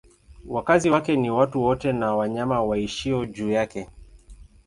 Wakazi 0.47 0.89
wake 0.89 1.15
ni 1.15 1.29
watu 1.31 1.61
wote 1.61 1.93
na 1.93 2.15
wanyama 2.15 2.63
waishio 2.63 3.25
juu 3.25 3.51
yake. 3.51 3.87